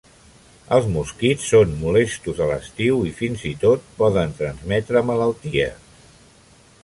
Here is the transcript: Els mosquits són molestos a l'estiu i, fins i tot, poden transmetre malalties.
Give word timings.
Els 0.77 0.85
mosquits 0.93 1.49
són 1.49 1.75
molestos 1.81 2.39
a 2.45 2.47
l'estiu 2.53 2.97
i, 3.09 3.13
fins 3.21 3.45
i 3.51 3.53
tot, 3.65 3.85
poden 4.01 4.35
transmetre 4.41 5.07
malalties. 5.11 5.97